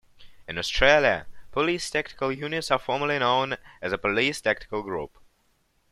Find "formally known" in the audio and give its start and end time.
2.79-3.57